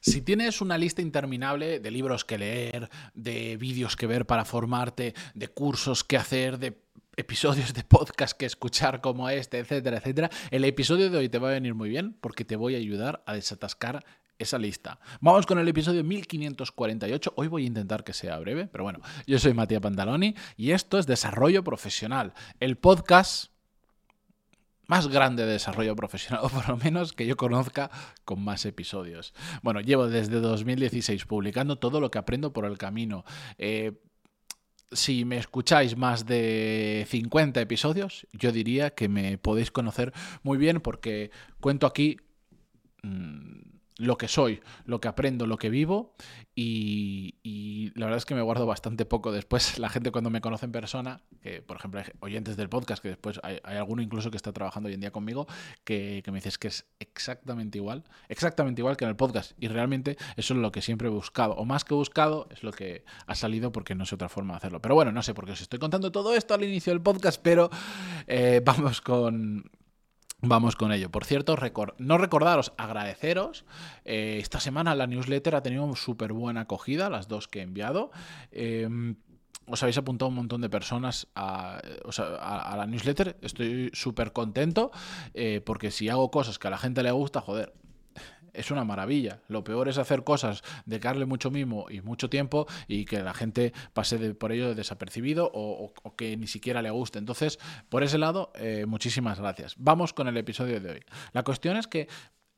[0.00, 5.14] Si tienes una lista interminable de libros que leer, de vídeos que ver para formarte,
[5.34, 6.82] de cursos que hacer, de
[7.16, 11.48] episodios de podcast que escuchar como este, etcétera, etcétera, el episodio de hoy te va
[11.48, 14.04] a venir muy bien porque te voy a ayudar a desatascar
[14.38, 15.00] esa lista.
[15.20, 17.32] Vamos con el episodio 1548.
[17.36, 20.98] Hoy voy a intentar que sea breve, pero bueno, yo soy Matías Pantaloni y esto
[20.98, 23.55] es Desarrollo Profesional, el podcast
[24.86, 27.90] más grande de desarrollo profesional, por lo menos que yo conozca
[28.24, 29.34] con más episodios.
[29.62, 33.24] Bueno, llevo desde 2016 publicando todo lo que aprendo por el camino.
[33.58, 33.92] Eh,
[34.92, 40.80] si me escucháis más de 50 episodios, yo diría que me podéis conocer muy bien
[40.80, 41.30] porque
[41.60, 42.18] cuento aquí...
[43.02, 43.65] Mmm,
[43.98, 46.14] lo que soy, lo que aprendo, lo que vivo
[46.54, 49.32] y, la verdad es que me guardo bastante poco.
[49.32, 53.02] Después la gente cuando me conoce en persona, que por ejemplo hay oyentes del podcast,
[53.02, 55.46] que después hay, alguno incluso que está trabajando hoy en día conmigo,
[55.84, 60.16] que, me dices que es exactamente igual, exactamente igual que en el podcast y realmente
[60.36, 63.34] eso es lo que siempre he buscado, o más que buscado es lo que ha
[63.34, 64.80] salido porque no sé otra forma de hacerlo.
[64.80, 67.40] Pero bueno, no sé por qué os estoy contando todo esto al inicio del podcast,
[67.42, 67.70] pero
[68.26, 69.70] eh, vamos con,
[70.42, 71.10] Vamos con ello.
[71.10, 71.56] Por cierto,
[71.98, 73.64] no recordaros, agradeceros.
[74.04, 78.10] Eh, esta semana la newsletter ha tenido súper buena acogida, las dos que he enviado.
[78.50, 79.16] Em,
[79.66, 81.80] os habéis apuntado un montón de personas a,
[82.76, 83.38] la newsletter.
[83.40, 84.90] Estoy súper contento
[85.32, 87.72] eh, porque si hago cosas que a la gente le gusta, joder,
[88.56, 89.42] es una maravilla.
[89.48, 93.34] Lo peor es hacer cosas, de darle mucho mimo y mucho tiempo y que la
[93.34, 97.18] gente pase por ello desapercibido o, que ni siquiera le guste.
[97.18, 99.74] Entonces, por ese lado, eh, muchísimas gracias.
[99.78, 101.00] Vamos con el episodio de hoy.
[101.32, 102.08] La cuestión es que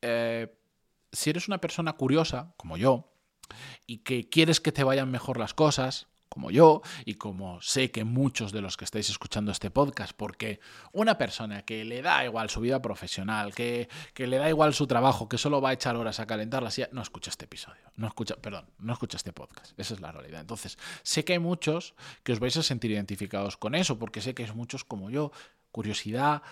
[0.01, 0.55] eh,
[1.11, 3.13] si eres una persona curiosa, como yo,
[3.87, 8.03] y que quieres que te vayan mejor las cosas, como yo y como sé que
[8.03, 10.59] muchos de los que estáis escuchando este podcast, porque
[10.93, 15.27] una persona que le da igual su vida profesional, que, le da igual su trabajo,
[15.27, 18.07] que solo va a echar horas a calentar la silla, no escucha este episodio, no
[18.07, 20.41] escucha, perdón, no escucha este podcast, esa es la realidad.
[20.41, 24.33] Entonces, sé que hay muchos que os vais a sentir identificados con eso, porque sé
[24.33, 25.31] que hay muchos como yo,
[25.71, 26.43] curiosidad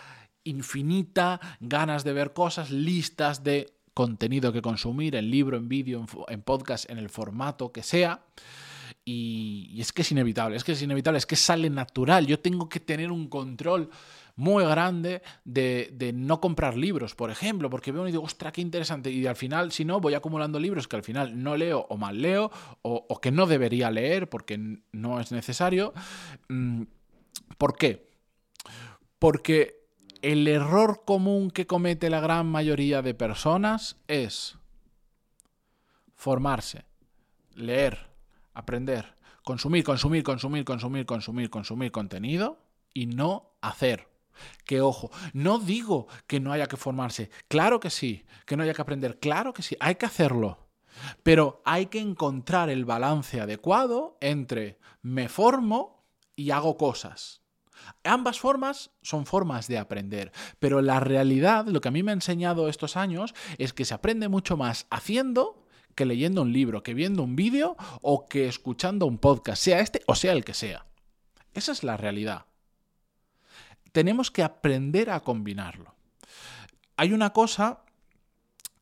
[0.44, 6.42] infinita, ganas de ver cosas, listas de contenido que consumir en libro, en vídeo, en
[6.42, 8.22] podcast, en el formato que sea.
[9.10, 12.28] Y, es que es inevitable, es que es inevitable, es que sale natural.
[12.28, 13.90] Yo tengo que tener un control
[14.36, 19.10] muy grande de, no comprar libros, por ejemplo, porque veo y digo, ostra, qué interesante.
[19.10, 22.22] Y al final, si no, voy acumulando libros que al final no leo o mal
[22.22, 22.52] leo,
[22.82, 25.94] o, que no debería leer porque no es necesario.
[26.50, 26.84] Mm,
[27.58, 28.10] ¿Por qué?
[29.20, 29.88] Porque
[30.22, 34.58] el error común que comete la gran mayoría de personas es
[36.14, 36.84] formarse,
[37.56, 38.07] leer,
[38.58, 42.60] aprender, consumir, consumir, consumir, consumir, consumir, consumir contenido
[42.94, 44.10] y no hacer.
[44.66, 48.74] Que ojo, no digo que no haya que formarse, claro que sí, que no haya
[48.74, 50.68] que aprender, claro que sí, hay que hacerlo.
[51.22, 56.04] Pero hay que encontrar el balance adecuado entre me formo
[56.36, 57.42] y hago cosas.
[58.04, 62.16] Ambas formas son formas de aprender, pero la realidad, lo que a mí me ha
[62.16, 65.67] enseñado estos años, es que se aprende mucho más haciendo
[65.98, 70.04] que leyendo un libro, que viendo un vídeo o que escuchando un podcast, sea este
[70.06, 70.86] o sea el que sea.
[71.56, 72.46] Esa es la realidad.
[73.92, 75.96] Tenemos que aprender a combinarlo.
[76.98, 77.82] Hay una cosa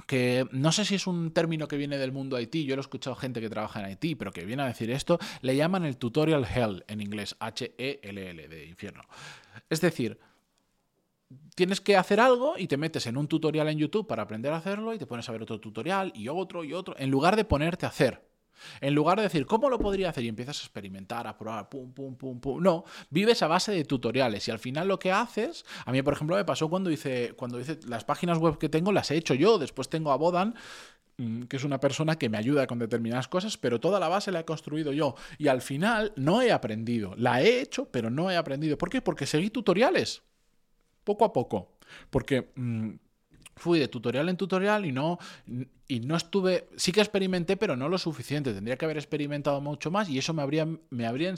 [0.05, 2.83] que no sé si es un término que viene del mundo IT, yo lo he
[2.83, 5.95] escuchado gente que trabaja en IT, pero que viene a decir esto, le llaman el
[5.95, 9.03] tutorial hell en inglés, H-E-L-L, de infierno.
[9.69, 10.19] Es decir,
[11.55, 14.57] tienes que hacer algo y te metes en un tutorial en YouTube para aprender a
[14.57, 17.45] hacerlo y te pones a ver otro tutorial y otro y otro, en lugar de
[17.45, 18.21] ponerte a hacer.
[18.79, 20.23] En lugar de decir, ¿cómo lo podría hacer?
[20.23, 22.63] Y empiezas a experimentar, a probar, pum, pum, pum, pum.
[22.63, 26.13] No, vives a base de tutoriales y al final lo que haces, a mí por
[26.13, 29.33] ejemplo me pasó cuando hice, cuando hice las páginas web que tengo, las he hecho
[29.33, 30.55] yo, después tengo a Bodan,
[31.17, 34.31] mm, que es una persona que me ayuda con determinadas cosas, pero toda la base
[34.31, 35.15] la he construido yo.
[35.37, 37.13] Y al final no he aprendido.
[37.17, 38.77] La he hecho, pero no he aprendido.
[38.77, 39.01] ¿Por qué?
[39.01, 40.23] Porque seguí tutoriales
[41.05, 41.77] poco a poco.
[42.09, 42.91] Porque mm,
[43.55, 45.17] fui de tutorial en tutorial y no,
[45.87, 48.53] y no estuve, sí que experimenté, pero no lo suficiente.
[48.53, 51.33] Tendría que haber experimentado mucho más y eso me habría, me habría,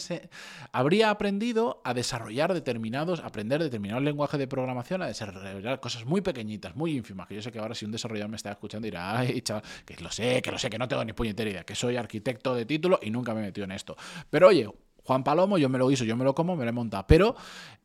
[0.71, 6.75] habría aprendido a desarrollar determinados, aprender determinados lenguajes de programación, a desarrollar cosas muy pequeñitas,
[6.75, 9.41] muy ínfimas, que yo sé que ahora si un desarrollador me está escuchando dirá, ay,
[9.41, 11.97] chaval, que lo sé, que lo sé, que no tengo ni puñetera idea, que soy
[11.97, 13.95] arquitecto de título y nunca me he metido en esto.
[14.29, 14.67] Pero oye,
[15.07, 17.07] Juan Palomo, yo me lo guiso, yo me lo como, me lo he montado.
[17.07, 17.33] Pero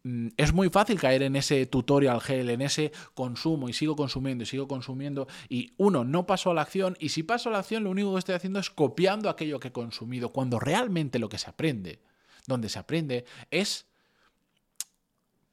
[0.03, 4.43] mm, es muy fácil caer en ese tutorial gel, en ese consumo y sigo consumiendo
[4.43, 5.29] y sigo consumiendo.
[5.49, 8.13] Y uno, no paso a la acción y si paso a la acción lo único
[8.13, 12.01] que estoy haciendo es copiando aquello que he consumido, cuando realmente lo que se aprende,
[12.49, 13.87] donde se aprende, es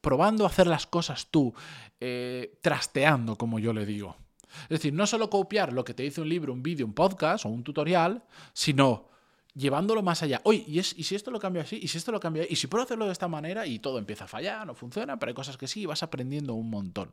[0.02, 1.54] probando a hacer las cosas tú,
[2.00, 4.16] eh, trasteando, como yo le digo.
[4.64, 7.46] Es decir, no solo copiar lo que te dice un libro, un vídeo, un podcast
[7.46, 8.24] o un tutorial,
[8.54, 9.09] sino
[9.60, 10.42] llevándolo más allá.
[10.46, 11.80] Oye, ¿y, es, ¿y si esto lo cambio así?
[11.82, 13.68] ¿Y si esto lo cambio ¿Y si puedo hacerlo de esta manera?
[13.68, 16.54] Y todo empieza a fallar, no funciona, pero hay cosas que sí, y vas aprendiendo
[16.54, 17.12] un montón.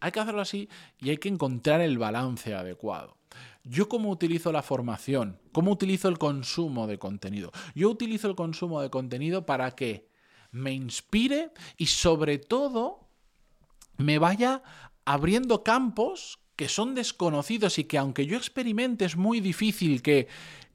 [0.00, 0.68] Hay que hacerlo así
[1.00, 3.16] y hay que encontrar el balance adecuado.
[3.64, 7.52] Yo cómo utilizo la formación, cómo utilizo el consumo de contenido.
[7.74, 10.08] Yo utilizo el consumo de contenido para que
[10.50, 13.08] me inspire y sobre todo
[13.96, 14.62] me vaya
[15.04, 20.28] abriendo campos que son desconocidos y que aunque yo experimente es muy difícil que,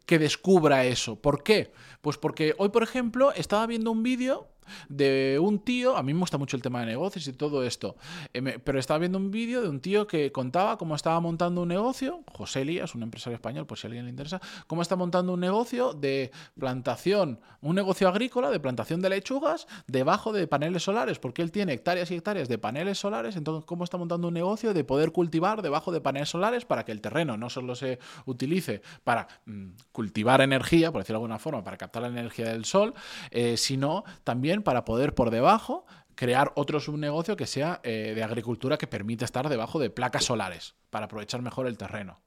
[0.06, 1.16] que descubra eso.
[1.20, 1.72] ¿Por qué?
[2.02, 4.53] Pues porque hoy, por ejemplo, estaba viendo un vídeo
[4.90, 7.96] de un tío, a mí me gusta mucho el tema de negocios y todo esto,
[8.34, 11.68] eh, pero estaba viendo un vídeo de un tío que contaba cómo estaba montando un
[11.68, 15.34] negocio, José Elías, un empresario español, pues si a alguien le interesa, cómo está montando
[15.34, 21.20] un negocio de plantación, un negocio agrícola de plantación de lechugas debajo de paneles solares,
[21.20, 24.74] porque él tiene hectáreas y hectáreas de paneles solares, entonces cómo está montando un negocio
[24.74, 28.82] de poder cultivar debajo de paneles solares para que el terreno no solo se utilice
[29.04, 32.94] para mm, cultivar energía, por decirlo de alguna forma, para captar la energía del sol,
[33.32, 35.86] eh, sino también para poder por debajo
[36.16, 40.76] crear otro subnegocio que sea eh, de agricultura que permita estar debajo de placas solares
[40.90, 42.22] para aprovechar mejor el terreno.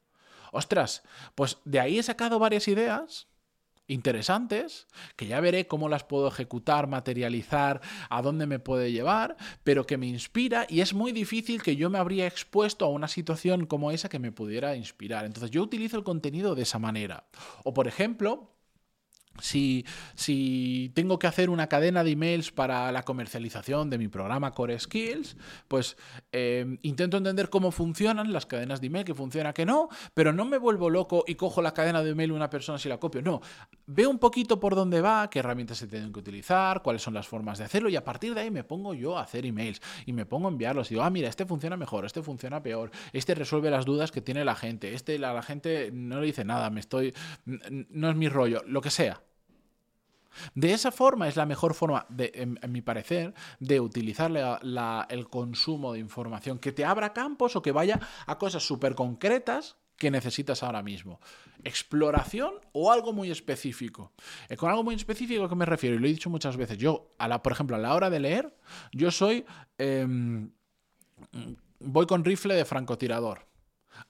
[0.51, 1.03] Ostras,
[1.35, 3.27] pues de ahí he sacado varias ideas
[3.87, 9.85] interesantes, que ya veré cómo las puedo ejecutar, materializar, a dónde me puede llevar, pero
[9.87, 13.65] que me inspira y es muy difícil que yo me habría expuesto a una situación
[13.65, 15.25] como esa que me pudiera inspirar.
[15.25, 17.27] Entonces yo utilizo el contenido de esa manera.
[17.63, 18.56] O por ejemplo,
[19.41, 19.85] si,
[20.15, 24.79] si, tengo que hacer una cadena de emails para la comercialización de mi programa Core
[24.79, 25.37] Skills,
[25.67, 25.97] pues
[26.31, 30.45] em, intento entender cómo funcionan las cadenas de email, que funciona, que no, pero no
[30.45, 33.21] me vuelvo loco y cojo la cadena de email de una persona si la copio.
[33.21, 33.41] No,
[33.85, 37.27] veo un poquito por dónde va, qué herramientas se tienen que utilizar, cuáles son las
[37.27, 40.13] formas de hacerlo y a partir de ahí me pongo yo a hacer emails y
[40.13, 43.35] me pongo a enviarlos y digo, ah, mira, este funciona mejor, este funciona peor, este
[43.35, 46.69] resuelve las dudas que tiene la gente, este la, la gente no le dice nada,
[46.69, 47.13] me estoy,
[47.45, 49.21] no es mi rollo, lo que sea.
[50.55, 54.31] De esa forma es la mejor forma, en, mi parecer, de utilizar
[55.09, 59.77] el consumo de información, que te abra campos o que vaya a cosas súper concretas
[59.97, 61.19] que necesitas ahora mismo.
[61.63, 64.13] Exploración o algo muy específico.
[64.47, 67.11] Eh, con algo muy específico a me refiero, y lo he dicho muchas veces, yo,
[67.43, 68.55] por ejemplo, a la hora de leer,
[68.91, 69.45] yo soy...
[69.77, 70.51] Em,
[71.79, 73.47] voy con rifle de francotirador.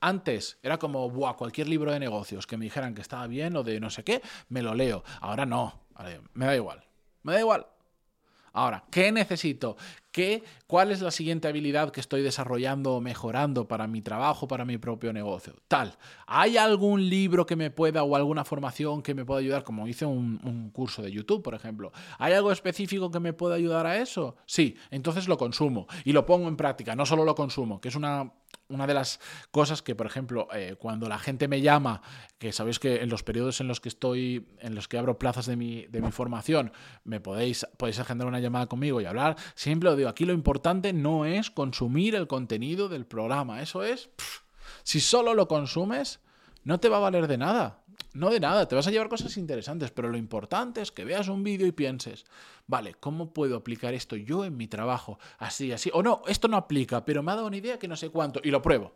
[0.02, 3.80] Antes era como, cualquier libro de negocios que me dijeran que estaba bien o de
[3.80, 5.04] no sé qué, me lo leo.
[5.22, 5.87] Ahora no
[6.34, 6.84] me da igual.
[7.24, 7.68] Me da igual.
[8.58, 9.78] Ahora, ¿qué necesito?
[10.12, 14.66] ¿Qué, ¿Cuál es la siguiente habilidad que estoy desarrollando o mejorando para mi trabajo, para
[14.66, 15.54] mi propio negocio?
[15.68, 15.96] Tal.
[16.26, 19.64] ¿Hay algún libro que me pueda o alguna formación que me pueda ayudar?
[19.64, 21.92] Como hice un, un curso de YouTube, por ejemplo.
[22.18, 24.38] ¿Hay algo específico que me pueda ayudar a eso?
[24.48, 26.96] Sí, entonces lo consumo y lo pongo en práctica.
[26.96, 28.34] No solo lo consumo, que es una
[28.70, 29.20] una de las
[29.52, 32.02] cosas que, por ejemplo, eh, cuando la gente me llama,
[32.38, 35.46] que sabéis que en los periodos en los que estoy, en los que abro plazas
[35.46, 36.72] de mi, de mi formación,
[37.04, 40.94] me podéis, podéis agendar una llamada conmigo y hablar, siempre lo digo, aquí lo importante
[40.94, 44.10] no es consumir el contenido del programa, eso es,
[44.84, 46.20] si solo lo consumes,
[46.64, 47.84] no te va a valer de nada.
[48.18, 51.28] No de nada, te vas a llevar cosas interesantes, pero lo importante es que veas
[51.28, 52.26] un vídeo y pienses,
[52.66, 55.20] vale, ¿cómo puedo aplicar esto yo en mi trabajo?
[55.38, 55.92] Así, así.
[55.94, 58.42] O no, esto no aplica, pero me ha dado una idea que no sé cuánto
[58.44, 58.94] y lo pruebo.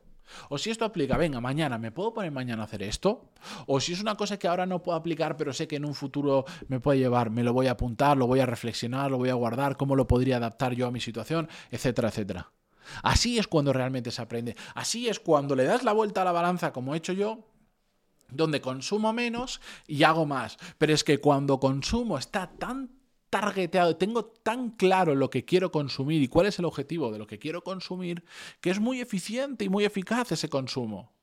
[0.49, 3.29] O si esto aplica, venga, mañana, ¿me puedo poner mañana a hacer esto?
[3.67, 5.93] O si es una cosa que ahora no puedo aplicar, pero sé que en un
[5.93, 9.29] futuro me puede llevar, me lo voy a apuntar, lo voy a reflexionar, lo voy
[9.29, 12.51] a guardar, cómo lo podría adaptar yo a mi situación, etcétera, etcétera.
[13.03, 14.55] Así es cuando realmente se aprende.
[14.73, 17.50] Así es cuando le das la vuelta a la balanza, como he hecho yo,
[18.31, 20.57] donde consumo menos y hago más.
[20.77, 22.89] Pero es que cuando consumo está tan
[23.29, 27.27] targeteado, tengo tan claro lo que quiero consumir y cuál es el objetivo de lo
[27.27, 28.23] que quiero consumir,
[28.59, 31.13] que es muy eficiente y muy eficaz ese consumo.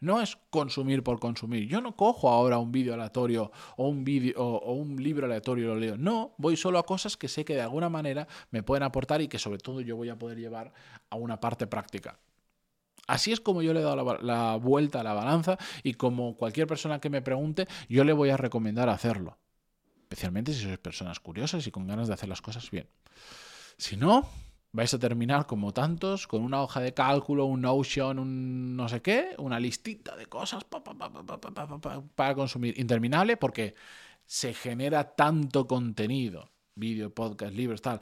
[0.00, 1.68] No es consumir por consumir.
[1.68, 4.04] Yo no cojo ahora un vídeo aleatorio o un,
[4.36, 5.96] o, un libro aleatorio y lo leo.
[5.96, 9.28] No, voy solo a cosas que sé que de alguna manera me pueden aportar y
[9.28, 10.72] que sobre todo yo voy a poder llevar
[11.08, 12.18] a una parte práctica.
[13.12, 16.66] Así es como yo le he dado la, vuelta a la balanza y como cualquier
[16.66, 19.36] persona que me pregunte, yo le voy a recomendar hacerlo.
[20.04, 22.88] Especialmente si sois personas curiosas y con ganas de hacer las cosas bien.
[23.76, 24.26] Si no,
[24.72, 29.02] vais a terminar como tantos, con una hoja de cálculo, un Notion, un no sé
[29.02, 33.74] qué, una listita de cosas para consumir interminable porque
[34.24, 38.00] se genera tanto contenido vídeo, podcast, libros, tal,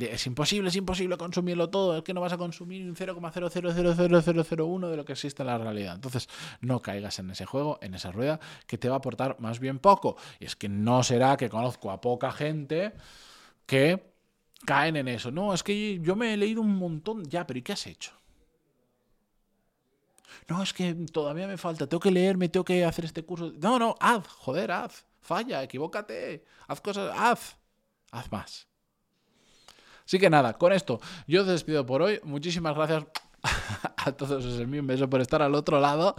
[0.00, 4.96] es imposible, es imposible consumirlo todo, es que no vas a consumir un 0,000001 de
[4.96, 5.94] lo que existe en la realidad.
[5.94, 6.28] Entonces,
[6.60, 9.78] no caigas en ese juego, en esa rueda, que te va a aportar más bien
[9.78, 10.16] poco.
[10.38, 12.94] Y es que no será que conozco a poca gente
[13.66, 14.12] que
[14.64, 15.30] caen en eso.
[15.30, 18.12] No, es que yo me he leído un montón, ya, pero ¿y qué has hecho?
[20.48, 23.52] No, es que todavía me falta, tengo que leerme, tengo que hacer este curso.
[23.60, 25.04] No, no, haz, joder, haz.
[25.20, 27.56] Falla, equivócate, haz cosas, haz,
[28.12, 28.68] haz más.
[30.04, 32.20] Así que nada, con esto yo os despido por hoy.
[32.22, 33.04] Muchísimas gracias
[33.96, 36.14] a todos os envío un beso por estar al otro lado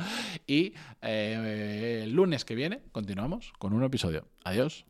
[0.46, 4.28] y eh, el lunes que viene continuamos con un episodio.
[4.44, 4.86] Adiós.